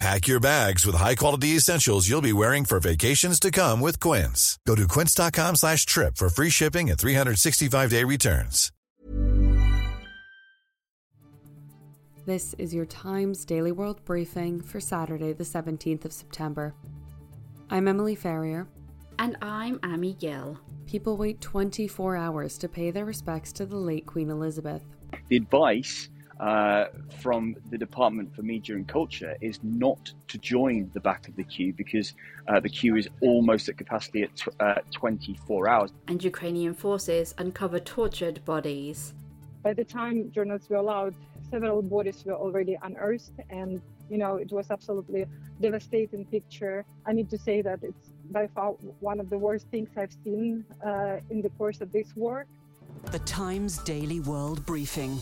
Pack 0.00 0.28
your 0.28 0.40
bags 0.40 0.86
with 0.86 0.94
high-quality 0.94 1.48
essentials 1.48 2.08
you'll 2.08 2.22
be 2.22 2.32
wearing 2.32 2.64
for 2.64 2.80
vacations 2.80 3.38
to 3.38 3.50
come 3.50 3.82
with 3.82 4.00
Quince. 4.00 4.58
Go 4.66 4.74
to 4.74 4.88
quince.com 4.88 5.56
slash 5.56 5.84
trip 5.84 6.16
for 6.16 6.30
free 6.30 6.48
shipping 6.48 6.88
and 6.88 6.98
365-day 6.98 8.04
returns. 8.04 8.72
This 12.24 12.54
is 12.54 12.72
your 12.72 12.86
Times 12.86 13.44
Daily 13.44 13.72
World 13.72 14.02
Briefing 14.06 14.62
for 14.62 14.80
Saturday, 14.80 15.34
the 15.34 15.44
17th 15.44 16.06
of 16.06 16.12
September. 16.14 16.74
I'm 17.68 17.86
Emily 17.86 18.14
Ferrier. 18.14 18.68
And 19.18 19.36
I'm 19.42 19.78
Amy 19.84 20.14
Gill. 20.14 20.58
People 20.86 21.18
wait 21.18 21.42
24 21.42 22.16
hours 22.16 22.56
to 22.56 22.68
pay 22.70 22.90
their 22.90 23.04
respects 23.04 23.52
to 23.52 23.66
the 23.66 23.76
late 23.76 24.06
Queen 24.06 24.30
Elizabeth. 24.30 24.82
The 25.28 25.36
advice 25.36 26.08
uh, 26.40 26.86
from 27.18 27.54
the 27.70 27.76
Department 27.76 28.34
for 28.34 28.42
Media 28.42 28.74
and 28.74 28.88
Culture 28.88 29.36
is 29.42 29.60
not 29.62 30.12
to 30.28 30.38
join 30.38 30.90
the 30.94 31.00
back 31.00 31.28
of 31.28 31.36
the 31.36 31.44
queue 31.44 31.72
because 31.74 32.14
uh, 32.48 32.58
the 32.58 32.68
queue 32.68 32.96
is 32.96 33.08
almost 33.20 33.68
at 33.68 33.76
capacity 33.76 34.22
at 34.22 34.34
tw- 34.34 34.48
uh, 34.58 34.76
24 34.90 35.68
hours. 35.68 35.90
And 36.08 36.24
Ukrainian 36.24 36.72
forces 36.72 37.34
uncover 37.36 37.78
tortured 37.78 38.42
bodies. 38.46 39.12
By 39.62 39.74
the 39.74 39.84
time 39.84 40.32
journalists 40.32 40.70
were 40.70 40.76
allowed, 40.76 41.14
several 41.50 41.82
bodies 41.82 42.24
were 42.24 42.34
already 42.34 42.78
unearthed, 42.82 43.32
and 43.50 43.82
you 44.08 44.16
know 44.16 44.36
it 44.36 44.50
was 44.50 44.70
absolutely 44.70 45.26
devastating 45.60 46.24
picture. 46.24 46.86
I 47.04 47.12
need 47.12 47.28
to 47.30 47.38
say 47.38 47.60
that 47.60 47.80
it's 47.82 48.12
by 48.30 48.46
far 48.46 48.70
one 49.00 49.20
of 49.20 49.28
the 49.28 49.36
worst 49.36 49.66
things 49.70 49.90
I've 49.94 50.16
seen 50.24 50.64
uh, 50.82 51.18
in 51.28 51.42
the 51.42 51.50
course 51.50 51.82
of 51.82 51.92
this 51.92 52.08
war. 52.16 52.46
The 53.10 53.18
Times 53.20 53.76
Daily 53.78 54.20
World 54.20 54.64
Briefing. 54.64 55.20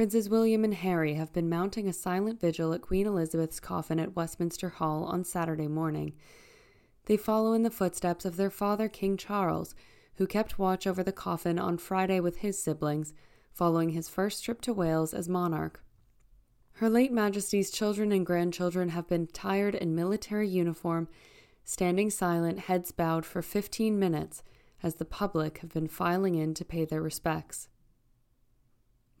Princes 0.00 0.30
William 0.30 0.64
and 0.64 0.72
Harry 0.72 1.12
have 1.12 1.30
been 1.34 1.50
mounting 1.50 1.86
a 1.86 1.92
silent 1.92 2.40
vigil 2.40 2.72
at 2.72 2.80
Queen 2.80 3.06
Elizabeth's 3.06 3.60
coffin 3.60 4.00
at 4.00 4.16
Westminster 4.16 4.70
Hall 4.70 5.04
on 5.04 5.24
Saturday 5.24 5.68
morning. 5.68 6.14
They 7.04 7.18
follow 7.18 7.52
in 7.52 7.64
the 7.64 7.70
footsteps 7.70 8.24
of 8.24 8.38
their 8.38 8.48
father, 8.48 8.88
King 8.88 9.18
Charles, 9.18 9.74
who 10.14 10.26
kept 10.26 10.58
watch 10.58 10.86
over 10.86 11.02
the 11.02 11.12
coffin 11.12 11.58
on 11.58 11.76
Friday 11.76 12.18
with 12.18 12.38
his 12.38 12.58
siblings, 12.58 13.12
following 13.52 13.90
his 13.90 14.08
first 14.08 14.42
trip 14.42 14.62
to 14.62 14.72
Wales 14.72 15.12
as 15.12 15.28
monarch. 15.28 15.84
Her 16.76 16.88
late 16.88 17.12
Majesty's 17.12 17.70
children 17.70 18.10
and 18.10 18.24
grandchildren 18.24 18.88
have 18.88 19.06
been 19.06 19.24
attired 19.24 19.74
in 19.74 19.94
military 19.94 20.48
uniform, 20.48 21.08
standing 21.62 22.08
silent, 22.08 22.60
heads 22.60 22.90
bowed 22.90 23.26
for 23.26 23.42
15 23.42 23.98
minutes 23.98 24.42
as 24.82 24.94
the 24.94 25.04
public 25.04 25.58
have 25.58 25.74
been 25.74 25.88
filing 25.88 26.36
in 26.36 26.54
to 26.54 26.64
pay 26.64 26.86
their 26.86 27.02
respects. 27.02 27.68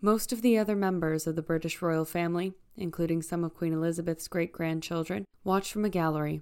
Most 0.02 0.32
of 0.32 0.40
the 0.40 0.56
other 0.56 0.76
members 0.76 1.26
of 1.26 1.36
the 1.36 1.42
British 1.42 1.82
royal 1.82 2.06
family, 2.06 2.54
including 2.74 3.20
some 3.20 3.44
of 3.44 3.52
Queen 3.52 3.74
Elizabeth's 3.74 4.28
great 4.28 4.50
grandchildren, 4.50 5.26
watched 5.44 5.72
from 5.72 5.84
a 5.84 5.90
gallery. 5.90 6.40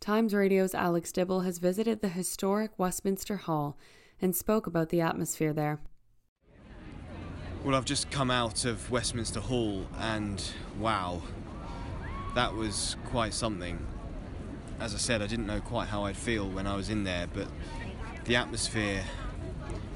Times 0.00 0.34
Radio's 0.34 0.74
Alex 0.74 1.12
Dibble 1.12 1.42
has 1.42 1.58
visited 1.58 2.00
the 2.00 2.08
historic 2.08 2.76
Westminster 2.76 3.36
Hall 3.36 3.78
and 4.20 4.34
spoke 4.34 4.66
about 4.66 4.88
the 4.88 5.00
atmosphere 5.00 5.52
there. 5.52 5.78
Well, 7.62 7.76
I've 7.76 7.84
just 7.84 8.10
come 8.10 8.32
out 8.32 8.64
of 8.64 8.90
Westminster 8.90 9.38
Hall 9.38 9.86
and 10.00 10.42
wow, 10.80 11.22
that 12.34 12.52
was 12.52 12.96
quite 13.04 13.32
something. 13.32 13.78
As 14.80 14.92
I 14.92 14.98
said, 14.98 15.22
I 15.22 15.28
didn't 15.28 15.46
know 15.46 15.60
quite 15.60 15.86
how 15.86 16.02
I'd 16.02 16.16
feel 16.16 16.48
when 16.48 16.66
I 16.66 16.74
was 16.74 16.90
in 16.90 17.04
there, 17.04 17.28
but 17.32 17.46
the 18.24 18.34
atmosphere 18.34 19.04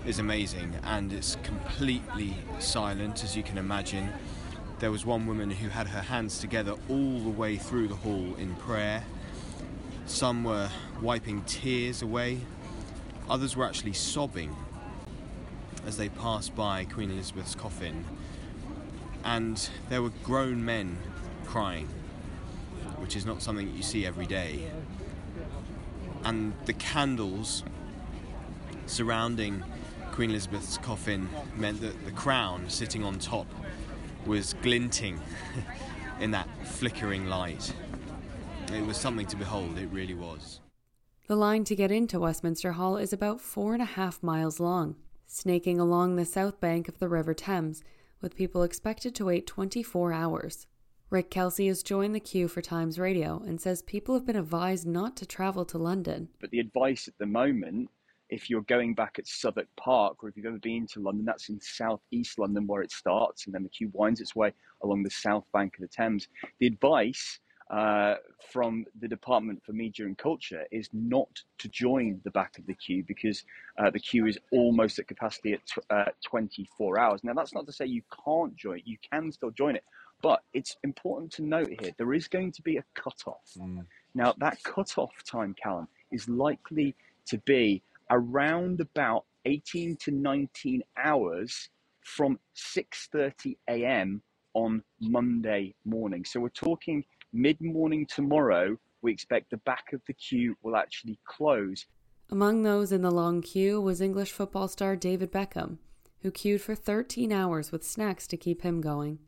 is 0.09 0.19
amazing 0.19 0.75
and 0.85 1.13
it's 1.13 1.37
completely 1.43 2.35
silent 2.61 3.23
as 3.23 3.37
you 3.37 3.43
can 3.43 3.59
imagine. 3.59 4.09
There 4.79 4.91
was 4.91 5.05
one 5.05 5.27
woman 5.27 5.51
who 5.51 5.69
had 5.69 5.87
her 5.89 6.01
hands 6.01 6.39
together 6.39 6.77
all 6.89 7.21
the 7.21 7.29
way 7.29 7.59
through 7.59 7.89
the 7.89 7.95
hall 7.95 8.35
in 8.39 8.55
prayer. 8.55 9.05
Some 10.07 10.45
were 10.45 10.71
wiping 11.03 11.43
tears 11.43 12.01
away, 12.01 12.41
others 13.29 13.55
were 13.55 13.67
actually 13.67 13.93
sobbing 13.93 14.57
as 15.87 15.99
they 15.99 16.09
passed 16.09 16.57
by 16.57 16.87
Queen 16.87 17.11
Elizabeth's 17.11 17.55
coffin. 17.55 18.07
And 19.25 19.69
there 19.91 20.01
were 20.01 20.13
grown 20.25 20.65
men 20.65 20.97
crying, 21.45 21.89
which 22.97 23.15
is 23.15 23.27
not 23.27 23.43
something 23.43 23.77
you 23.77 23.83
see 23.83 24.07
every 24.07 24.27
day. 24.27 24.71
And 26.25 26.55
the 26.65 26.73
candles 26.73 27.63
surrounding 28.87 29.65
Queen 30.19 30.31
Elizabeth's 30.31 30.79
coffin 30.79 31.29
meant 31.55 31.81
that 31.81 32.05
the 32.05 32.11
crown 32.11 32.69
sitting 32.69 33.05
on 33.05 33.21
top 33.21 33.47
was 34.27 34.55
glinting 34.63 35.17
in 36.21 36.33
that 36.33 36.49
flickering 36.67 37.29
light. 37.29 37.73
It 38.75 38.85
was 38.85 38.97
something 38.97 39.27
to 39.27 39.37
behold, 39.37 39.79
it 39.79 39.89
really 39.93 40.15
was. 40.15 40.59
The 41.29 41.37
line 41.37 41.63
to 41.63 41.77
get 41.77 41.93
into 41.93 42.19
Westminster 42.19 42.73
Hall 42.73 42.97
is 42.97 43.13
about 43.13 43.41
four 43.41 43.75
and 43.75 43.81
a 43.81 43.85
half 43.95 44.21
miles 44.21 44.59
long, 44.59 44.97
snaking 45.29 45.79
along 45.79 46.17
the 46.17 46.25
south 46.25 46.61
bank 46.61 46.89
of 46.89 46.99
the 46.99 47.09
River 47.09 47.33
Thames, 47.33 47.85
with 48.21 48.35
people 48.35 48.65
expected 48.65 49.15
to 49.15 49.27
wait 49.27 49.47
24 49.47 50.13
hours. 50.13 50.67
Rick 51.11 51.31
Kelsey 51.31 51.69
has 51.69 51.85
joined 51.85 52.17
the 52.17 52.19
queue 52.19 52.49
for 52.49 52.61
Times 52.61 52.99
Radio 52.99 53.41
and 53.47 53.61
says 53.61 53.83
people 53.83 54.17
have 54.17 54.27
been 54.27 54.35
advised 54.35 54.85
not 54.85 55.15
to 55.19 55.27
travel 55.27 55.65
to 55.67 55.79
London. 55.79 56.29
But 56.41 56.51
the 56.51 56.59
advice 56.59 57.07
at 57.07 57.17
the 57.19 57.27
moment 57.27 57.89
if 58.29 58.51
you're 58.51 58.63
going 58.63 58.95
back 58.95 59.17
at 59.19 59.27
Southwark 59.27 59.69
Park 59.77 60.23
or 60.23 60.29
if 60.29 60.37
you've 60.37 60.47
ever 60.47 60.59
been 60.59 60.87
to 60.89 61.01
London, 61.01 61.25
that's 61.25 61.49
in 61.49 61.61
south 61.61 62.01
east 62.11 62.39
London 62.39 62.67
where 62.67 62.83
it 62.83 62.93
starts, 62.93 63.47
and 63.47 63.55
then 63.55 63.63
the 63.63 63.69
queue 63.69 63.91
winds 63.93 64.21
its 64.21 64.37
way 64.37 64.53
along 64.83 65.03
the 65.03 65.11
south 65.11 65.45
bank 65.53 65.75
of 65.77 65.81
the 65.81 65.89
Thames. 65.89 66.29
The 66.59 66.67
advice 66.67 67.41
uh, 67.71 68.15
from 68.51 68.87
the 69.01 69.09
Department 69.09 69.63
for 69.65 69.73
Media 69.73 70.07
and 70.07 70.17
Culture 70.17 70.65
is 70.71 70.89
not 70.93 71.29
to 71.59 71.69
join 71.69 72.21
the 72.25 72.31
back 72.31 72.59
of 72.59 72.67
the 72.67 72.75
queue 72.75 73.05
because 73.07 73.45
uh, 73.79 73.91
the 73.91 74.01
queue 74.01 74.27
is 74.27 74.39
almost 74.53 74.99
at 74.99 75.07
capacity 75.07 75.53
at 75.53 75.67
tw- 75.67 75.91
uh, 75.91 76.07
24 76.25 76.99
hours. 76.99 77.25
Now, 77.25 77.35
that's 77.35 77.55
not 77.55 77.67
to 77.67 77.73
say 77.73 77.87
you 77.87 78.03
can't 78.25 78.57
join 78.57 78.79
it, 78.79 78.87
you 78.87 78.97
can 79.11 79.31
still 79.33 79.51
join 79.51 79.77
it. 79.77 79.85
But 80.21 80.43
it's 80.53 80.77
important 80.83 81.31
to 81.33 81.43
note 81.43 81.69
here 81.81 81.93
there 81.97 82.13
is 82.13 82.27
going 82.27 82.53
to 82.53 82.63
be 82.63 82.79
a 82.79 82.85
cut-off. 82.95 83.55
Mm. 83.57 83.85
Now, 84.15 84.35
that 84.39 84.63
cut-off 84.65 85.13
time, 85.25 85.55
Callum, 85.63 85.89
is 86.11 86.29
likely 86.29 86.97
to 87.27 87.39
be 87.39 87.83
around 88.11 88.81
about 88.81 89.25
18 89.45 89.97
to 89.97 90.11
19 90.11 90.83
hours 90.97 91.69
from 92.03 92.39
6:30 92.55 93.57
a.m. 93.69 94.23
on 94.55 94.83
Monday 95.01 95.75
morning. 95.85 96.25
So 96.25 96.41
we're 96.41 96.49
talking 96.51 97.05
mid-morning 97.33 98.07
tomorrow. 98.07 98.77
We 99.03 99.13
expect 99.13 99.51
the 99.51 99.59
back 99.59 99.93
of 99.93 100.01
the 100.07 100.15
queue 100.15 100.57
will 100.63 100.77
actually 100.77 101.19
close. 101.27 101.87
Among 102.31 102.63
those 102.63 102.93
in 102.93 103.03
the 103.03 103.11
long 103.11 103.41
queue 103.43 103.81
was 103.81 104.01
English 104.01 104.33
football 104.33 104.69
star 104.69 104.97
David 104.97 105.33
Beckham, 105.33 105.79
who 106.21 106.31
queued 106.31 106.61
for 106.61 106.75
13 106.75 107.33
hours 107.33 107.73
with 107.73 107.85
snacks 107.85 108.27
to 108.27 108.37
keep 108.37 108.63
him 108.63 108.81
going. 108.81 109.19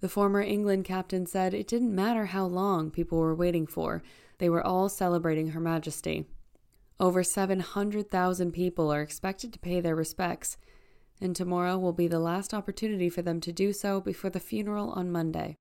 The 0.00 0.08
former 0.08 0.40
England 0.42 0.84
captain 0.84 1.26
said 1.26 1.54
it 1.54 1.66
didn't 1.66 1.94
matter 1.94 2.26
how 2.26 2.46
long 2.46 2.90
people 2.90 3.18
were 3.18 3.34
waiting 3.34 3.66
for, 3.66 4.02
they 4.38 4.48
were 4.48 4.64
all 4.64 4.88
celebrating 4.88 5.48
Her 5.48 5.60
Majesty. 5.60 6.26
Over 7.00 7.24
700,000 7.24 8.52
people 8.52 8.92
are 8.92 9.02
expected 9.02 9.52
to 9.52 9.58
pay 9.58 9.80
their 9.80 9.96
respects, 9.96 10.56
and 11.20 11.34
tomorrow 11.34 11.76
will 11.76 11.92
be 11.92 12.06
the 12.06 12.20
last 12.20 12.54
opportunity 12.54 13.08
for 13.08 13.20
them 13.20 13.40
to 13.40 13.52
do 13.52 13.72
so 13.72 14.00
before 14.00 14.30
the 14.30 14.38
funeral 14.38 14.90
on 14.90 15.10
Monday. 15.10 15.56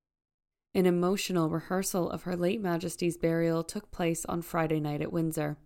An 0.75 0.85
emotional 0.85 1.49
rehearsal 1.49 2.09
of 2.09 2.23
Her 2.23 2.35
late 2.35 2.61
Majesty's 2.61 3.17
burial 3.17 3.63
took 3.63 3.91
place 3.91 4.25
on 4.25 4.41
Friday 4.41 4.79
night 4.79 5.01
at 5.01 5.11
Windsor. 5.11 5.57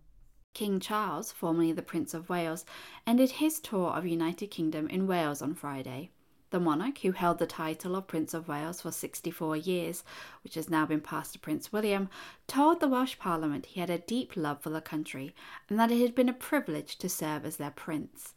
King 0.54 0.80
Charles, 0.80 1.32
formerly 1.32 1.72
the 1.72 1.82
Prince 1.82 2.14
of 2.14 2.28
Wales, 2.28 2.64
ended 3.06 3.32
his 3.32 3.60
tour 3.60 3.90
of 3.90 4.06
United 4.06 4.50
Kingdom 4.50 4.88
in 4.88 5.06
Wales 5.06 5.42
on 5.42 5.54
Friday. 5.54 6.10
The 6.50 6.60
monarch, 6.60 6.98
who 6.98 7.12
held 7.12 7.38
the 7.38 7.46
title 7.46 7.94
of 7.94 8.06
Prince 8.06 8.32
of 8.32 8.48
Wales 8.48 8.80
for 8.80 8.90
64 8.90 9.56
years, 9.56 10.02
which 10.42 10.54
has 10.54 10.70
now 10.70 10.86
been 10.86 11.02
passed 11.02 11.34
to 11.34 11.38
Prince 11.38 11.72
William, 11.72 12.08
told 12.46 12.80
the 12.80 12.88
Welsh 12.88 13.18
Parliament 13.18 13.66
he 13.66 13.80
had 13.80 13.90
a 13.90 13.98
deep 13.98 14.34
love 14.34 14.62
for 14.62 14.70
the 14.70 14.80
country 14.80 15.34
and 15.68 15.78
that 15.78 15.90
it 15.90 16.00
had 16.00 16.14
been 16.14 16.28
a 16.28 16.32
privilege 16.32 16.96
to 16.98 17.08
serve 17.08 17.44
as 17.44 17.58
their 17.58 17.70
prince. 17.70 18.32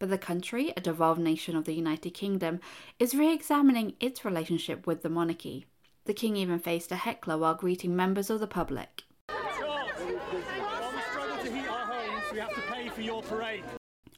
But 0.00 0.10
the 0.10 0.18
country, 0.18 0.72
a 0.76 0.80
devolved 0.80 1.20
nation 1.20 1.54
of 1.54 1.64
the 1.64 1.74
United 1.74 2.10
Kingdom, 2.10 2.58
is 2.98 3.14
re 3.14 3.32
examining 3.32 3.94
its 4.00 4.24
relationship 4.24 4.84
with 4.84 5.02
the 5.02 5.08
monarchy. 5.08 5.66
The 6.06 6.14
king 6.14 6.36
even 6.36 6.58
faced 6.58 6.90
a 6.90 6.96
heckler 6.96 7.38
while 7.38 7.54
greeting 7.54 7.94
members 7.94 8.28
of 8.28 8.40
the 8.40 8.48
public. 8.48 9.04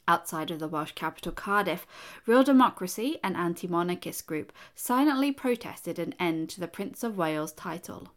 Outside 0.06 0.50
of 0.50 0.58
the 0.58 0.68
Welsh 0.68 0.92
capital 0.92 1.32
Cardiff, 1.32 1.86
Real 2.26 2.42
Democracy, 2.42 3.18
an 3.22 3.36
anti 3.36 3.66
monarchist 3.66 4.26
group, 4.26 4.52
silently 4.74 5.32
protested 5.32 5.98
an 5.98 6.14
end 6.20 6.50
to 6.50 6.60
the 6.60 6.68
Prince 6.68 7.02
of 7.02 7.16
Wales 7.16 7.52
title. 7.52 8.08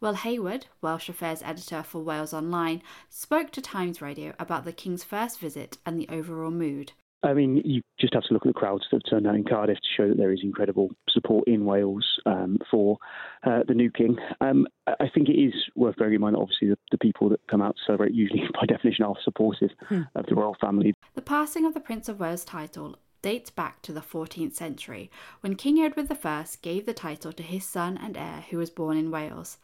Will 0.00 0.14
Hayward, 0.14 0.66
Welsh 0.80 1.10
Affairs 1.10 1.42
editor 1.42 1.82
for 1.82 2.02
Wales 2.02 2.32
Online, 2.32 2.82
spoke 3.10 3.50
to 3.50 3.60
Times 3.60 4.00
Radio 4.00 4.32
about 4.38 4.64
the 4.64 4.72
King's 4.72 5.04
first 5.04 5.38
visit 5.38 5.76
and 5.84 6.00
the 6.00 6.08
overall 6.08 6.50
mood. 6.50 6.92
I 7.22 7.34
mean, 7.34 7.60
you 7.64 7.82
just 8.00 8.14
have 8.14 8.22
to 8.24 8.32
look 8.32 8.46
at 8.46 8.48
the 8.48 8.58
crowds 8.58 8.84
that 8.90 9.02
have 9.02 9.10
turned 9.10 9.26
out 9.26 9.34
in 9.34 9.44
Cardiff 9.44 9.76
to 9.76 9.88
show 9.96 10.08
that 10.08 10.16
there 10.16 10.32
is 10.32 10.40
incredible 10.42 10.90
support 11.10 11.46
in 11.46 11.66
Wales 11.66 12.06
um, 12.24 12.58
for 12.70 12.96
uh, 13.44 13.60
the 13.68 13.74
new 13.74 13.90
king. 13.90 14.16
Um, 14.40 14.66
I 14.86 15.08
think 15.12 15.28
it 15.28 15.38
is 15.38 15.52
worth 15.76 15.96
bearing 15.96 16.14
in 16.14 16.20
mind 16.22 16.34
that 16.34 16.40
obviously 16.40 16.68
the, 16.68 16.78
the, 16.90 16.98
people 16.98 17.28
that 17.28 17.46
come 17.46 17.60
out 17.60 17.76
to 17.76 17.82
celebrate 17.86 18.14
usually, 18.14 18.42
by 18.54 18.64
definition, 18.66 19.04
are 19.04 19.16
supportive 19.22 19.70
hmm. 19.88 20.02
of 20.14 20.24
the 20.26 20.34
royal 20.34 20.56
family. 20.60 20.94
The 21.14 21.22
passing 21.22 21.66
of 21.66 21.74
the 21.74 21.80
Prince 21.80 22.08
of 22.08 22.20
Wales 22.20 22.44
title 22.44 22.96
dates 23.22 23.50
back 23.50 23.82
to 23.82 23.92
the 23.92 24.00
14th 24.00 24.54
century, 24.54 25.10
when 25.40 25.56
King 25.56 25.78
Edward 25.80 26.10
I 26.10 26.44
gave 26.62 26.86
the 26.86 26.94
title 26.94 27.32
to 27.34 27.42
his 27.42 27.66
son 27.66 27.98
and 27.98 28.16
heir 28.16 28.44
who 28.48 28.56
was 28.56 28.70
born 28.70 28.96
in 28.96 29.10
Wales. 29.10 29.58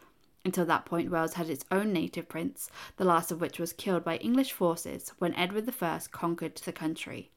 Until 0.44 0.66
that 0.66 0.84
point, 0.84 1.10
Wales 1.10 1.34
had 1.34 1.48
its 1.48 1.64
own 1.72 1.92
native 1.92 2.28
prince, 2.28 2.70
the 2.98 3.04
last 3.04 3.32
of 3.32 3.40
which 3.40 3.58
was 3.58 3.72
killed 3.72 4.04
by 4.04 4.16
English 4.18 4.52
forces 4.52 5.12
when 5.18 5.34
Edward 5.34 5.68
I 5.82 6.00
conquered 6.12 6.56
the 6.56 6.72
country. 6.72 7.30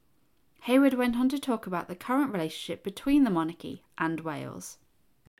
Hayward 0.64 0.94
went 0.94 1.16
on 1.16 1.28
to 1.30 1.38
talk 1.38 1.66
about 1.66 1.88
the 1.88 1.94
current 1.94 2.32
relationship 2.32 2.84
between 2.84 3.24
the 3.24 3.30
monarchy 3.30 3.82
and 3.96 4.20
Wales. 4.20 4.78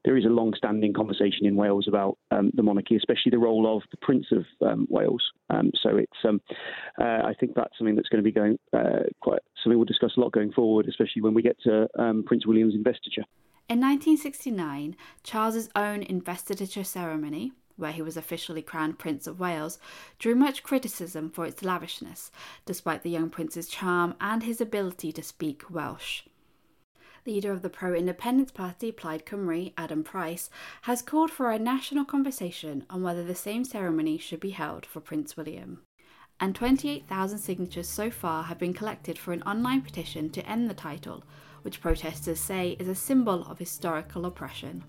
There 0.02 0.16
is 0.16 0.24
a 0.24 0.28
long 0.28 0.54
standing 0.56 0.94
conversation 0.94 1.44
in 1.44 1.56
Wales 1.56 1.86
about 1.86 2.16
um, 2.30 2.50
the 2.54 2.62
monarchy, 2.62 2.96
especially 2.96 3.30
the 3.30 3.38
role 3.38 3.76
of 3.76 3.82
the 3.90 3.98
Prince 3.98 4.28
of 4.32 4.46
um, 4.66 4.86
Wales. 4.88 5.22
Um, 5.50 5.72
so 5.82 5.98
it's, 5.98 6.16
um, 6.26 6.40
uh, 6.98 7.04
I 7.26 7.34
think 7.38 7.54
that's 7.54 7.76
something 7.76 7.96
that's 7.96 8.08
going 8.08 8.24
to 8.24 8.26
be 8.26 8.32
going 8.32 8.58
uh, 8.72 9.04
quite, 9.20 9.40
something 9.62 9.76
we'll 9.76 9.84
discuss 9.84 10.12
a 10.16 10.20
lot 10.20 10.32
going 10.32 10.52
forward, 10.52 10.88
especially 10.88 11.20
when 11.20 11.34
we 11.34 11.42
get 11.42 11.60
to 11.64 11.86
um, 11.98 12.24
Prince 12.26 12.46
William's 12.46 12.74
investiture. 12.74 13.24
In 13.68 13.78
1969, 13.78 14.96
Charles's 15.22 15.68
own 15.76 16.02
investiture 16.02 16.82
ceremony, 16.82 17.52
where 17.76 17.92
he 17.92 18.02
was 18.02 18.16
officially 18.16 18.62
crowned 18.62 18.98
Prince 18.98 19.26
of 19.26 19.40
Wales, 19.40 19.78
drew 20.18 20.34
much 20.34 20.62
criticism 20.62 21.30
for 21.30 21.46
its 21.46 21.62
lavishness, 21.62 22.30
despite 22.66 23.02
the 23.02 23.10
young 23.10 23.30
prince's 23.30 23.68
charm 23.68 24.14
and 24.20 24.42
his 24.42 24.60
ability 24.60 25.12
to 25.12 25.22
speak 25.22 25.70
Welsh. 25.70 26.22
Leader 27.26 27.52
of 27.52 27.62
the 27.62 27.68
pro 27.68 27.94
independence 27.94 28.50
party 28.50 28.90
Plaid 28.90 29.26
Cymru, 29.26 29.72
Adam 29.76 30.02
Price, 30.02 30.48
has 30.82 31.02
called 31.02 31.30
for 31.30 31.50
a 31.50 31.58
national 31.58 32.04
conversation 32.04 32.86
on 32.88 33.02
whether 33.02 33.22
the 33.22 33.34
same 33.34 33.64
ceremony 33.64 34.16
should 34.16 34.40
be 34.40 34.50
held 34.50 34.86
for 34.86 35.00
Prince 35.00 35.36
William. 35.36 35.82
And 36.40 36.54
28,000 36.54 37.38
signatures 37.38 37.88
so 37.88 38.10
far 38.10 38.44
have 38.44 38.58
been 38.58 38.72
collected 38.72 39.18
for 39.18 39.32
an 39.32 39.42
online 39.42 39.82
petition 39.82 40.30
to 40.30 40.46
end 40.46 40.70
the 40.70 40.74
title, 40.74 41.22
which 41.60 41.82
protesters 41.82 42.40
say 42.40 42.76
is 42.78 42.88
a 42.88 42.94
symbol 42.94 43.44
of 43.44 43.58
historical 43.58 44.24
oppression. 44.24 44.84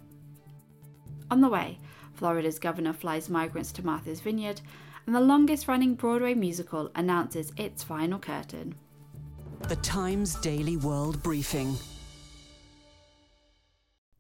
On 1.31 1.39
the 1.39 1.48
way, 1.48 1.80
Florida's 2.13 2.60
governor 2.60 2.92
flies 2.92 3.30
migrants 3.30 3.72
to 3.72 3.86
Martha's 3.86 4.19
Vineyard, 4.19 4.60
and 5.06 5.16
the 5.16 5.22
longest 5.22 5.66
running 5.66 5.95
Broadway 5.95 6.33
musical 6.33 6.92
announces 6.94 7.54
its 7.56 7.83
final 7.83 8.19
curtain. 8.19 8.75
The 9.69 9.78
Times 9.78 10.36
Daily 10.36 10.75
World 10.75 11.24
Briefing. 11.24 11.78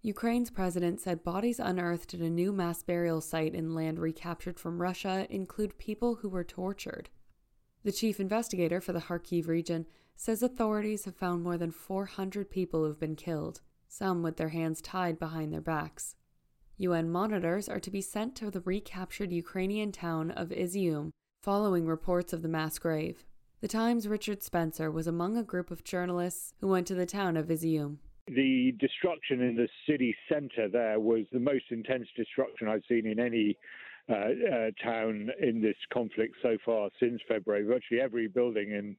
Ukraine's 0.01 0.49
president 0.49 1.01
said 1.01 1.21
bodies 1.23 1.59
unearthed 1.59 2.13
at 2.13 2.21
a 2.21 2.29
new 2.29 2.53
mass 2.53 2.81
burial 2.81 3.19
site 3.19 3.53
in 3.53 3.75
land 3.75 3.99
recaptured 3.99 4.57
from 4.57 4.81
Russia 4.81 5.27
include 5.29 5.77
people 5.77 6.15
who 6.15 6.29
were 6.29 6.45
tortured. 6.45 7.09
The 7.83 7.91
chief 7.91 8.21
investigator 8.21 8.79
for 8.79 8.93
the 8.93 9.01
Kharkiv 9.01 9.47
region 9.47 9.85
says 10.15 10.41
authorities 10.41 11.03
have 11.03 11.17
found 11.17 11.43
more 11.43 11.57
than 11.57 11.71
400 11.71 12.49
people 12.49 12.85
who've 12.85 12.99
been 12.99 13.17
killed, 13.17 13.59
some 13.89 14.23
with 14.23 14.37
their 14.37 14.49
hands 14.49 14.81
tied 14.81 15.19
behind 15.19 15.51
their 15.51 15.61
backs. 15.61 16.15
UN 16.81 17.11
monitors 17.11 17.69
are 17.69 17.79
to 17.79 17.91
be 17.91 18.01
sent 18.01 18.35
to 18.37 18.49
the 18.49 18.61
recaptured 18.61 19.31
Ukrainian 19.31 19.91
town 19.91 20.31
of 20.31 20.49
Izium 20.49 21.11
following 21.43 21.85
reports 21.85 22.33
of 22.33 22.41
the 22.41 22.47
mass 22.47 22.79
grave. 22.79 23.23
The 23.61 23.67
Times' 23.67 24.07
Richard 24.07 24.41
Spencer 24.41 24.89
was 24.89 25.05
among 25.05 25.37
a 25.37 25.43
group 25.43 25.69
of 25.69 25.83
journalists 25.83 26.55
who 26.59 26.67
went 26.67 26.87
to 26.87 26.95
the 26.95 27.05
town 27.05 27.37
of 27.37 27.49
Izium. 27.49 27.97
The 28.27 28.73
destruction 28.79 29.41
in 29.41 29.55
the 29.55 29.67
city 29.87 30.15
centre 30.27 30.67
there 30.67 30.99
was 30.99 31.25
the 31.31 31.39
most 31.39 31.65
intense 31.69 32.07
destruction 32.15 32.67
I've 32.67 32.81
seen 32.89 33.05
in 33.05 33.19
any 33.19 33.57
town 34.83 35.29
in 35.41 35.61
this 35.61 35.75
conflict 35.93 36.35
so 36.41 36.57
far 36.65 36.89
since 36.99 37.21
February. 37.27 37.63
Virtually 37.63 38.01
every 38.01 38.27
building 38.27 38.71
in 38.71 38.95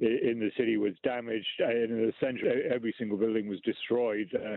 in 0.00 0.40
the 0.40 0.50
city 0.56 0.76
was 0.76 0.94
damaged, 1.04 1.46
and 1.60 1.90
in 1.90 2.06
the 2.06 2.12
center, 2.20 2.62
every 2.72 2.94
single 2.98 3.16
building 3.16 3.48
was 3.48 3.60
destroyed. 3.60 4.28
Uh, 4.34 4.56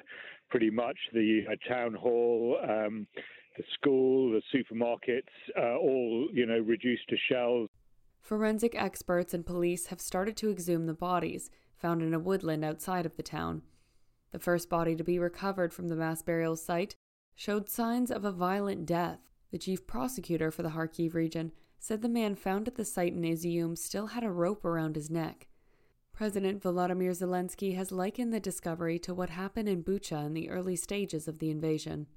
pretty 0.49 0.69
much 0.69 0.97
the 1.13 1.41
uh, 1.49 1.55
town 1.67 1.93
hall. 1.93 2.57
Um, 2.63 3.07
the 3.57 3.63
school, 3.73 4.31
the 4.31 4.41
supermarkets, 4.53 5.21
uh, 5.57 5.77
all 5.77 6.27
you 6.33 6.45
know, 6.45 6.59
reduced 6.59 7.07
to 7.09 7.15
shells. 7.29 7.69
Forensic 8.19 8.75
experts 8.75 9.33
and 9.33 9.45
police 9.45 9.87
have 9.87 10.01
started 10.01 10.35
to 10.37 10.51
exhume 10.51 10.87
the 10.87 10.93
bodies 10.93 11.49
found 11.77 12.01
in 12.01 12.13
a 12.13 12.19
woodland 12.19 12.65
outside 12.65 13.05
of 13.05 13.15
the 13.15 13.23
town. 13.23 13.61
The 14.31 14.39
first 14.39 14.69
body 14.69 14.95
to 14.95 15.03
be 15.03 15.19
recovered 15.19 15.73
from 15.73 15.87
the 15.87 15.95
mass 15.95 16.21
burial 16.21 16.55
site 16.55 16.95
showed 17.35 17.69
signs 17.69 18.11
of 18.11 18.25
a 18.25 18.31
violent 18.31 18.85
death. 18.85 19.19
The 19.51 19.57
chief 19.57 19.87
prosecutor 19.87 20.51
for 20.51 20.63
the 20.63 20.69
Kharkiv 20.69 21.13
region 21.13 21.51
said 21.79 22.01
the 22.01 22.09
man 22.09 22.35
found 22.35 22.67
at 22.67 22.75
the 22.75 22.85
site 22.85 23.13
in 23.13 23.21
Izium 23.21 23.77
still 23.77 24.07
had 24.07 24.23
a 24.23 24.31
rope 24.31 24.65
around 24.65 24.95
his 24.95 25.09
neck. 25.09 25.47
President 26.13 26.63
Volodymyr 26.63 27.11
Zelensky 27.11 27.75
has 27.75 27.91
likened 27.91 28.33
the 28.33 28.39
discovery 28.39 28.97
to 28.99 29.13
what 29.13 29.29
happened 29.29 29.67
in 29.67 29.83
Bucha 29.83 30.25
in 30.25 30.33
the 30.33 30.49
early 30.49 30.75
stages 30.75 31.27
of 31.27 31.39
the 31.39 31.51
invasion. 31.51 32.07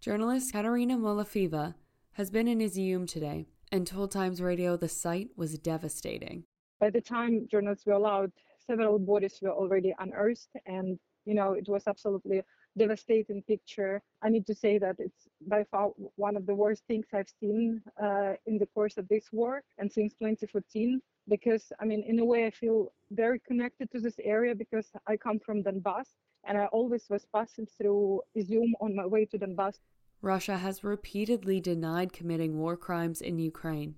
Journalist 0.00 0.52
Katerina 0.52 0.96
Molofeva 0.96 1.74
has 2.12 2.30
been 2.30 2.48
in 2.48 2.60
Izium 2.60 3.06
today 3.06 3.46
and 3.72 3.86
told 3.86 4.10
Times 4.10 4.40
Radio 4.40 4.76
the 4.76 4.88
site 4.88 5.30
was 5.36 5.58
devastating. 5.58 6.44
By 6.78 6.90
the 6.90 7.00
time 7.00 7.46
journalists 7.50 7.84
were 7.84 7.92
allowed, 7.92 8.32
several 8.66 8.98
bodies 8.98 9.38
were 9.42 9.50
already 9.50 9.94
unearthed, 9.98 10.48
and 10.64 10.98
you 11.24 11.34
know 11.34 11.52
it 11.52 11.68
was 11.68 11.86
absolutely 11.86 12.42
devastating 12.76 13.42
picture. 13.42 14.02
I 14.22 14.28
need 14.28 14.46
to 14.46 14.54
say 14.54 14.78
that 14.78 14.96
it's 14.98 15.28
by 15.46 15.64
far 15.70 15.90
one 16.16 16.36
of 16.36 16.46
the 16.46 16.54
worst 16.54 16.84
things 16.86 17.06
I've 17.12 17.32
seen 17.40 17.82
uh, 18.02 18.34
in 18.46 18.58
the 18.58 18.66
course 18.66 18.96
of 18.96 19.08
this 19.08 19.26
war 19.32 19.62
and 19.78 19.90
since 19.90 20.12
2014. 20.14 21.00
Because 21.28 21.72
I 21.80 21.84
mean, 21.84 22.02
in 22.06 22.18
a 22.18 22.24
way, 22.24 22.46
I 22.46 22.50
feel 22.50 22.92
very 23.10 23.40
connected 23.40 23.90
to 23.92 24.00
this 24.00 24.16
area 24.22 24.54
because 24.54 24.88
I 25.06 25.16
come 25.16 25.38
from 25.38 25.62
Donbass 25.62 26.08
and 26.44 26.56
I 26.58 26.66
always 26.66 27.04
was 27.10 27.26
passing 27.34 27.66
through 27.78 28.22
Izium 28.36 28.72
on 28.80 28.96
my 28.96 29.06
way 29.06 29.26
to 29.26 29.38
Donbass. 29.38 29.78
Russia 30.22 30.58
has 30.58 30.84
repeatedly 30.84 31.60
denied 31.60 32.12
committing 32.12 32.58
war 32.58 32.76
crimes 32.76 33.20
in 33.20 33.38
Ukraine. 33.38 33.94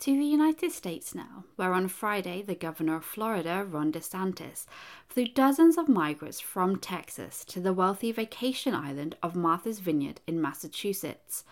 To 0.00 0.16
the 0.16 0.24
United 0.24 0.72
States 0.72 1.14
now, 1.14 1.44
where 1.56 1.74
on 1.74 1.86
Friday 1.86 2.40
the 2.40 2.54
governor 2.54 2.96
of 2.96 3.04
Florida, 3.04 3.66
Ron 3.68 3.92
DeSantis, 3.92 4.64
flew 5.06 5.26
dozens 5.26 5.76
of 5.76 5.90
migrants 5.90 6.40
from 6.40 6.76
Texas 6.76 7.44
to 7.44 7.60
the 7.60 7.74
wealthy 7.74 8.10
vacation 8.10 8.74
island 8.74 9.16
of 9.22 9.36
Martha's 9.36 9.80
Vineyard 9.80 10.22
in 10.26 10.40
Massachusetts. 10.40 11.44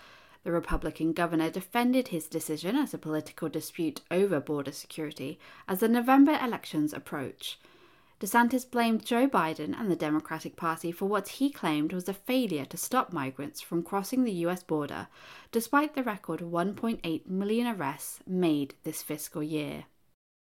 The 0.44 0.52
Republican 0.52 1.12
governor 1.12 1.50
defended 1.50 2.08
his 2.08 2.26
decision 2.26 2.74
as 2.74 2.94
a 2.94 2.98
political 2.98 3.50
dispute 3.50 4.00
over 4.10 4.40
border 4.40 4.72
security 4.72 5.38
as 5.68 5.80
the 5.80 5.88
November 5.88 6.38
elections 6.42 6.94
approach. 6.94 7.58
DeSantis 8.20 8.68
blamed 8.68 9.04
Joe 9.04 9.28
Biden 9.28 9.78
and 9.78 9.88
the 9.88 9.94
Democratic 9.94 10.56
Party 10.56 10.90
for 10.90 11.06
what 11.06 11.28
he 11.28 11.50
claimed 11.50 11.92
was 11.92 12.08
a 12.08 12.12
failure 12.12 12.64
to 12.64 12.76
stop 12.76 13.12
migrants 13.12 13.60
from 13.60 13.84
crossing 13.84 14.24
the 14.24 14.32
US 14.44 14.64
border, 14.64 15.06
despite 15.52 15.94
the 15.94 16.02
record 16.02 16.40
1.8 16.40 17.26
million 17.28 17.68
arrests 17.68 18.18
made 18.26 18.74
this 18.82 19.02
fiscal 19.02 19.40
year. 19.40 19.84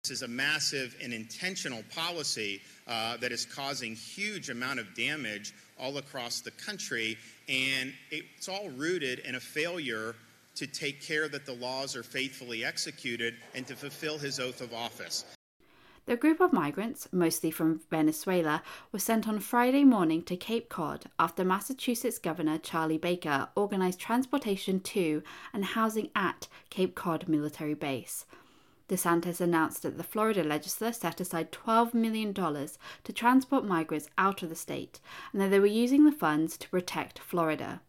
This 0.03 0.10
is 0.10 0.22
a 0.24 0.27
massive 0.27 0.96
and 1.03 1.13
intentional 1.13 1.84
policy 1.93 2.62
uh, 2.88 3.17
that 3.17 3.31
is 3.31 3.46
causing 3.46 3.93
huge 3.93 4.50
amount 4.50 4.79
of 4.79 4.96
damage 4.96 5.53
all 5.79 5.98
across 5.98 6.41
the 6.41 6.51
country, 6.51 7.15
and 7.48 7.93
it's 8.10 8.50
all 8.50 8.69
rooted 8.72 9.19
in 9.19 9.36
a 9.36 9.39
failure 9.39 10.15
to 10.55 10.65
take 10.65 11.00
care 11.00 11.27
that 11.27 11.46
the 11.46 11.53
laws 11.53 11.96
are 11.96 12.01
faithfully 12.01 12.65
executed 12.65 13.36
and 13.53 13.67
to 13.67 13.75
fulfill 13.75 14.17
his 14.17 14.39
oath 14.39 14.62
of 14.62 14.74
office. 14.74 15.37
The 16.07 16.15
group 16.15 16.39
of 16.39 16.53
migrants, 16.53 17.09
mostly 17.11 17.51
from 17.51 17.81
Venezuela, 17.91 18.63
was 18.93 19.03
sent 19.03 19.27
on 19.27 19.41
Friday 19.41 19.83
morning 19.83 20.21
to 20.23 20.37
Cape 20.37 20.69
Cod 20.69 21.07
after 21.19 21.43
Massachusetts 21.43 22.17
Governor 22.17 22.59
Charlie 22.59 22.97
Baker 22.97 23.49
organized 23.55 23.99
transportation 23.99 24.79
to 24.79 25.21
and 25.51 25.65
housing 25.65 26.09
at 26.15 26.47
Cape 26.69 26.95
Cod 26.95 27.27
Military 27.27 27.73
Base. 27.73 28.25
DeSantis 28.87 29.41
announced 29.41 29.83
that 29.83 29.97
the 29.97 30.03
Florida 30.03 30.45
legislature 30.45 30.93
set 30.93 31.19
aside 31.19 31.51
$12 31.51 31.93
million 31.93 32.33
to 32.33 33.13
transport 33.13 33.65
migrants 33.65 34.07
out 34.17 34.41
of 34.41 34.47
the 34.47 34.55
state 34.55 35.01
and 35.33 35.41
that 35.41 35.51
they 35.51 35.59
were 35.59 35.65
using 35.65 36.05
the 36.05 36.13
funds 36.13 36.57
to 36.59 36.69
protect 36.69 37.19
Florida. 37.19 37.81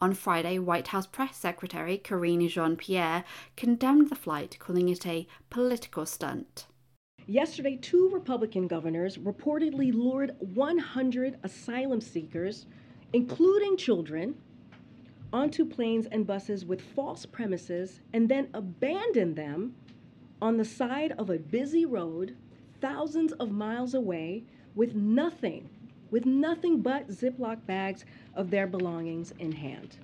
On 0.00 0.14
Friday, 0.14 0.60
White 0.60 0.88
House 0.88 1.08
Press 1.08 1.36
Secretary 1.36 1.98
Karine 1.98 2.48
Jean 2.48 2.76
Pierre 2.76 3.24
condemned 3.56 4.10
the 4.10 4.14
flight, 4.14 4.58
calling 4.60 4.88
it 4.88 5.04
a 5.04 5.26
political 5.50 6.06
stunt. 6.06 6.66
Yesterday, 7.26 7.76
two 7.76 8.10
Republican 8.10 8.66
governors 8.66 9.16
reportedly 9.16 9.94
lured 9.94 10.36
100 10.40 11.38
asylum 11.42 12.00
seekers, 12.02 12.66
including 13.14 13.78
children, 13.78 14.34
onto 15.32 15.64
planes 15.64 16.06
and 16.12 16.26
buses 16.26 16.64
with 16.64 16.80
false 16.80 17.26
premises 17.26 18.00
and 18.12 18.28
then 18.28 18.48
abandoned 18.54 19.36
them 19.36 19.74
on 20.40 20.58
the 20.58 20.64
side 20.64 21.12
of 21.12 21.30
a 21.30 21.38
busy 21.38 21.86
road, 21.86 22.36
thousands 22.80 23.32
of 23.32 23.50
miles 23.50 23.94
away, 23.94 24.44
with 24.74 24.94
nothing, 24.94 25.68
with 26.10 26.26
nothing 26.26 26.82
but 26.82 27.08
Ziploc 27.08 27.64
bags 27.66 28.04
of 28.34 28.50
their 28.50 28.66
belongings 28.66 29.32
in 29.38 29.52
hand. 29.52 29.96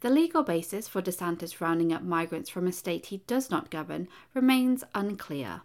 The 0.00 0.10
legal 0.10 0.42
basis 0.42 0.88
for 0.88 1.02
DeSantis 1.02 1.60
rounding 1.60 1.92
up 1.92 2.02
migrants 2.02 2.50
from 2.50 2.66
a 2.66 2.72
state 2.72 3.06
he 3.06 3.18
does 3.26 3.50
not 3.50 3.70
govern 3.70 4.08
remains 4.32 4.84
unclear. 4.94 5.62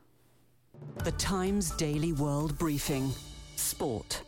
The 1.03 1.11
Times 1.13 1.71
Daily 1.71 2.13
World 2.13 2.57
Briefing 2.57 3.11
Sport. 3.55 4.23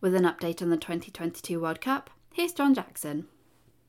With 0.00 0.14
an 0.14 0.24
update 0.24 0.62
on 0.62 0.70
the 0.70 0.76
2022 0.76 1.60
World 1.60 1.80
Cup, 1.80 2.10
here's 2.32 2.52
John 2.52 2.74
Jackson. 2.74 3.26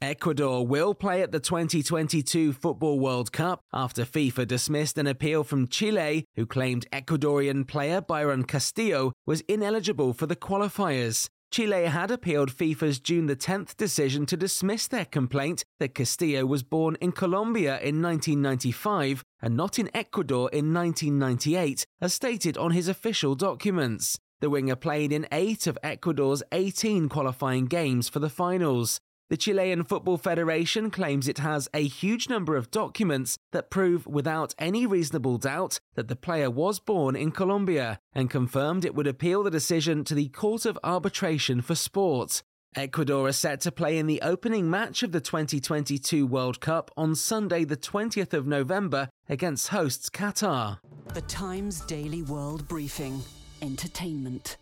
Ecuador 0.01 0.67
will 0.67 0.93
play 0.93 1.21
at 1.21 1.31
the 1.31 1.39
2022 1.39 2.51
Football 2.53 2.99
World 2.99 3.31
Cup 3.31 3.61
after 3.71 4.03
FIFA 4.03 4.47
dismissed 4.47 4.97
an 4.97 5.07
appeal 5.07 5.43
from 5.43 5.67
Chile, 5.67 6.25
who 6.35 6.45
claimed 6.45 6.85
Ecuadorian 6.91 7.65
player 7.67 8.01
Byron 8.01 8.43
Castillo 8.43 9.13
was 9.25 9.41
ineligible 9.41 10.13
for 10.13 10.25
the 10.25 10.35
qualifiers. 10.35 11.27
Chile 11.53 11.85
had 11.85 12.09
appealed 12.09 12.49
FIFA's 12.49 12.99
June 12.99 13.27
the 13.27 13.35
10th 13.35 13.77
decision 13.77 14.25
to 14.25 14.35
dismiss 14.35 14.87
their 14.87 15.05
complaint 15.05 15.63
that 15.79 15.93
Castillo 15.93 16.47
was 16.47 16.63
born 16.63 16.97
in 16.99 17.11
Colombia 17.11 17.79
in 17.79 18.01
1995 18.01 19.23
and 19.39 19.55
not 19.55 19.77
in 19.77 19.87
Ecuador 19.93 20.49
in 20.51 20.73
1998, 20.73 21.85
as 22.01 22.11
stated 22.11 22.57
on 22.57 22.71
his 22.71 22.87
official 22.87 23.35
documents. 23.35 24.17
The 24.41 24.49
winger 24.49 24.75
played 24.75 25.11
in 25.11 25.27
eight 25.31 25.67
of 25.67 25.77
Ecuador's 25.83 26.41
18 26.51 27.07
qualifying 27.07 27.67
games 27.67 28.09
for 28.09 28.17
the 28.17 28.31
finals. 28.31 28.99
The 29.33 29.37
Chilean 29.37 29.83
Football 29.83 30.17
Federation 30.19 30.91
claims 30.91 31.27
it 31.27 31.39
has 31.39 31.67
a 31.73 31.87
huge 31.87 32.29
number 32.29 32.55
of 32.55 32.69
documents 32.69 33.35
that 33.51 33.71
prove 33.71 34.05
without 34.05 34.53
any 34.59 34.85
reasonable 34.85 35.39
doubt 35.39 35.79
that 35.95 36.07
the 36.07 36.15
player 36.15 36.51
was 36.51 36.79
born 36.79 37.15
in 37.15 37.31
Colombia 37.31 37.99
and 38.13 38.29
confirmed 38.29 38.85
it 38.85 38.93
would 38.93 39.07
appeal 39.07 39.41
the 39.41 39.49
decision 39.49 40.03
to 40.03 40.13
the 40.13 40.29
Court 40.29 40.67
of 40.67 40.77
Arbitration 40.83 41.63
for 41.63 41.73
Sport. 41.73 42.43
Ecuador 42.75 43.27
are 43.27 43.31
set 43.31 43.59
to 43.61 43.71
play 43.71 43.97
in 43.97 44.05
the 44.05 44.21
opening 44.21 44.69
match 44.69 45.01
of 45.01 45.13
the 45.13 45.19
2022 45.19 46.27
World 46.27 46.59
Cup 46.59 46.91
on 46.95 47.15
Sunday, 47.15 47.63
the 47.63 47.75
20th 47.75 48.33
of 48.33 48.45
November, 48.45 49.09
against 49.27 49.69
hosts 49.69 50.11
Qatar. 50.11 50.77
The 51.15 51.21
Times 51.21 51.81
Daily 51.81 52.21
World 52.21 52.67
Briefing 52.67 53.19
Entertainment. 53.63 54.57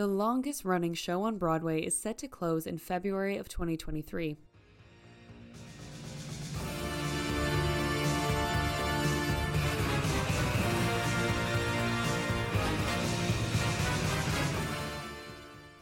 The 0.00 0.06
longest 0.06 0.64
running 0.64 0.94
show 0.94 1.24
on 1.24 1.36
Broadway 1.36 1.82
is 1.82 1.94
set 1.94 2.16
to 2.16 2.26
close 2.26 2.66
in 2.66 2.78
February 2.78 3.36
of 3.36 3.50
2023. 3.50 4.38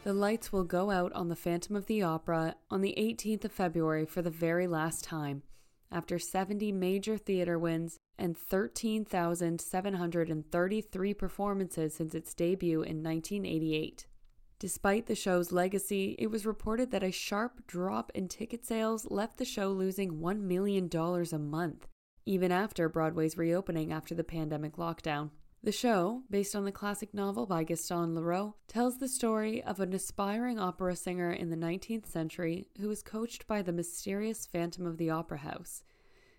The 0.03 0.11
lights 0.11 0.51
will 0.51 0.65
go 0.65 0.91
out 0.91 1.13
on 1.13 1.29
The 1.29 1.37
Phantom 1.37 1.77
of 1.77 1.85
the 1.85 2.03
Opera 2.03 2.55
on 2.69 2.81
the 2.81 2.95
18th 2.97 3.45
of 3.45 3.53
February 3.53 4.05
for 4.05 4.21
the 4.21 4.29
very 4.29 4.67
last 4.67 5.05
time, 5.05 5.43
after 5.89 6.19
70 6.19 6.73
major 6.73 7.17
theater 7.17 7.57
wins 7.57 7.97
and 8.17 8.37
13,733 8.37 11.13
performances 11.13 11.93
since 11.93 12.13
its 12.13 12.33
debut 12.33 12.81
in 12.81 13.01
1988. 13.01 14.07
Despite 14.59 15.05
the 15.05 15.15
show's 15.15 15.53
legacy, 15.53 16.17
it 16.19 16.27
was 16.27 16.45
reported 16.45 16.91
that 16.91 17.01
a 17.01 17.11
sharp 17.11 17.65
drop 17.65 18.11
in 18.13 18.27
ticket 18.27 18.65
sales 18.65 19.09
left 19.09 19.37
the 19.37 19.45
show 19.45 19.69
losing 19.71 20.19
$1 20.19 20.41
million 20.41 20.89
a 20.93 21.39
month, 21.39 21.87
even 22.25 22.51
after 22.51 22.89
Broadway's 22.89 23.37
reopening 23.37 23.93
after 23.93 24.13
the 24.13 24.23
pandemic 24.25 24.75
lockdown. 24.75 25.29
The 25.63 25.71
show, 25.71 26.23
based 26.29 26.57
on 26.57 26.65
the 26.65 26.73
classic 26.73 27.13
novel 27.13 27.45
by 27.45 27.63
Gaston 27.63 28.15
Leroux, 28.15 28.53
tells 28.67 28.97
the 28.97 29.07
story 29.07 29.63
of 29.63 29.79
an 29.79 29.93
aspiring 29.93 30.59
opera 30.59 30.97
singer 30.97 31.31
in 31.31 31.49
the 31.49 31.55
19th 31.55 32.07
century 32.07 32.67
who 32.81 32.89
is 32.91 33.01
coached 33.01 33.47
by 33.47 33.61
the 33.61 33.71
mysterious 33.71 34.45
Phantom 34.45 34.85
of 34.85 34.97
the 34.97 35.09
Opera 35.09 35.37
House. 35.39 35.83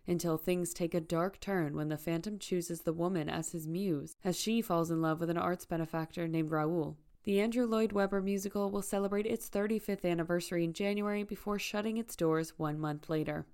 Until 0.06 0.36
things 0.36 0.74
take 0.74 0.92
a 0.92 1.00
dark 1.00 1.40
turn 1.40 1.74
when 1.74 1.88
the 1.88 1.96
Phantom 1.96 2.38
chooses 2.38 2.82
the 2.82 2.92
woman 2.92 3.30
as 3.30 3.52
his 3.52 3.66
muse, 3.66 4.16
as 4.22 4.38
she 4.38 4.60
falls 4.60 4.90
in 4.90 5.00
love 5.00 5.20
with 5.20 5.30
an 5.30 5.38
arts 5.38 5.64
benefactor 5.64 6.28
named 6.28 6.50
Raoul. 6.50 6.98
The 7.24 7.38
Andrew 7.38 7.66
Lloyd 7.66 7.92
Webber 7.92 8.22
musical 8.22 8.70
will 8.70 8.80
celebrate 8.80 9.26
its 9.26 9.50
35th 9.50 10.10
anniversary 10.10 10.64
in 10.64 10.72
January 10.72 11.22
before 11.22 11.58
shutting 11.58 11.98
its 11.98 12.16
doors 12.16 12.54
one 12.56 12.80
month 12.80 13.10
later. 13.10 13.44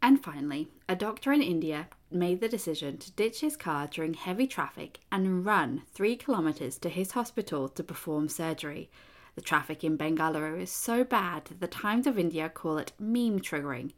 And 0.00 0.24
finally, 0.24 0.68
a 0.88 0.96
doctor 0.96 1.30
in 1.30 1.42
India 1.42 1.88
made 2.10 2.40
the 2.40 2.48
decision 2.48 2.96
to 2.96 3.12
ditch 3.12 3.40
his 3.40 3.58
car 3.58 3.88
during 3.88 4.14
heavy 4.14 4.46
traffic 4.46 5.00
and 5.12 5.44
run 5.44 5.82
three 5.92 6.16
kilometres 6.16 6.78
to 6.78 6.88
his 6.88 7.10
hospital 7.10 7.68
to 7.68 7.82
perform 7.82 8.28
surgery. 8.28 8.90
The 9.34 9.42
traffic 9.42 9.84
in 9.84 9.98
Bengaluru 9.98 10.62
is 10.62 10.70
so 10.70 11.04
bad 11.04 11.44
that 11.46 11.60
the 11.60 11.66
Times 11.66 12.06
of 12.06 12.18
India 12.18 12.48
call 12.48 12.78
it 12.78 12.92
meme 12.98 13.40
triggering. 13.40 13.92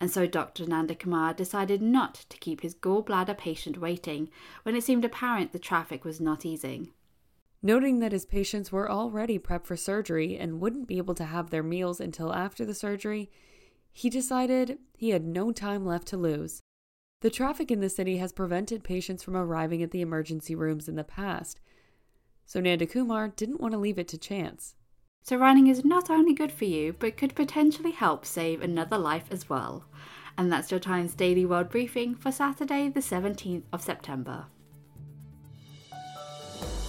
And 0.00 0.10
so 0.10 0.26
Dr. 0.26 0.66
Nanda 0.66 0.96
Kumar 0.96 1.32
decided 1.32 1.80
not 1.80 2.24
to 2.28 2.36
keep 2.38 2.62
his 2.62 2.74
gallbladder 2.74 3.38
patient 3.38 3.78
waiting 3.78 4.30
when 4.64 4.74
it 4.74 4.82
seemed 4.82 5.04
apparent 5.04 5.52
the 5.52 5.60
traffic 5.60 6.04
was 6.04 6.20
not 6.20 6.44
easing. 6.44 6.90
Noting 7.62 8.00
that 8.00 8.12
his 8.12 8.26
patients 8.26 8.72
were 8.72 8.90
already 8.90 9.38
prepped 9.38 9.66
for 9.66 9.76
surgery 9.76 10.36
and 10.36 10.60
wouldn't 10.60 10.88
be 10.88 10.98
able 10.98 11.14
to 11.14 11.24
have 11.24 11.50
their 11.50 11.62
meals 11.62 12.00
until 12.00 12.34
after 12.34 12.64
the 12.64 12.74
surgery, 12.74 13.30
he 13.92 14.10
decided 14.10 14.78
he 14.96 15.10
had 15.10 15.24
no 15.24 15.52
time 15.52 15.86
left 15.86 16.08
to 16.08 16.16
lose. 16.16 16.62
The 17.20 17.30
traffic 17.30 17.70
in 17.70 17.80
the 17.80 17.88
city 17.88 18.16
has 18.16 18.32
prevented 18.32 18.82
patients 18.82 19.22
from 19.22 19.36
arriving 19.36 19.80
at 19.80 19.92
the 19.92 20.00
emergency 20.00 20.56
rooms 20.56 20.88
in 20.88 20.96
the 20.96 21.04
past, 21.04 21.60
so 22.46 22.60
Nanda 22.60 22.86
Kumar 22.86 23.28
didn't 23.28 23.60
want 23.60 23.72
to 23.72 23.78
leave 23.78 23.98
it 23.98 24.08
to 24.08 24.18
chance. 24.18 24.74
So, 25.22 25.36
running 25.36 25.68
is 25.68 25.84
not 25.84 26.10
only 26.10 26.34
good 26.34 26.50
for 26.50 26.64
you, 26.64 26.94
but 26.98 27.16
could 27.16 27.36
potentially 27.36 27.92
help 27.92 28.26
save 28.26 28.60
another 28.60 28.98
life 28.98 29.26
as 29.30 29.48
well. 29.48 29.84
And 30.36 30.50
that's 30.50 30.72
your 30.72 30.80
Times 30.80 31.14
Daily 31.14 31.46
World 31.46 31.68
Briefing 31.68 32.16
for 32.16 32.32
Saturday, 32.32 32.88
the 32.88 32.98
17th 32.98 33.62
of 33.72 33.82
September. 33.82 34.46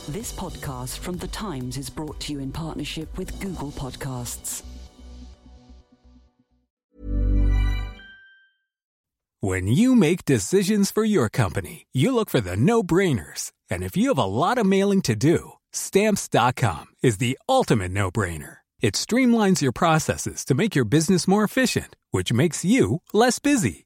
This 0.09 0.33
podcast 0.33 0.97
from 0.97 1.15
The 1.15 1.29
Times 1.29 1.77
is 1.77 1.89
brought 1.89 2.19
to 2.21 2.33
you 2.33 2.39
in 2.39 2.51
partnership 2.51 3.17
with 3.17 3.39
Google 3.39 3.71
Podcasts. 3.71 4.61
When 9.39 9.67
you 9.67 9.95
make 9.95 10.25
decisions 10.25 10.91
for 10.91 11.05
your 11.05 11.29
company, 11.29 11.87
you 11.93 12.13
look 12.13 12.29
for 12.29 12.41
the 12.41 12.57
no 12.57 12.83
brainers. 12.83 13.53
And 13.69 13.81
if 13.81 13.95
you 13.95 14.09
have 14.09 14.17
a 14.17 14.25
lot 14.25 14.57
of 14.57 14.65
mailing 14.65 15.01
to 15.03 15.15
do, 15.15 15.53
stamps.com 15.71 16.87
is 17.01 17.19
the 17.19 17.39
ultimate 17.47 17.93
no 17.93 18.11
brainer. 18.11 18.57
It 18.81 18.95
streamlines 18.95 19.61
your 19.61 19.71
processes 19.71 20.43
to 20.45 20.53
make 20.53 20.75
your 20.75 20.85
business 20.85 21.29
more 21.29 21.45
efficient, 21.45 21.95
which 22.11 22.33
makes 22.33 22.65
you 22.65 23.01
less 23.13 23.39
busy. 23.39 23.85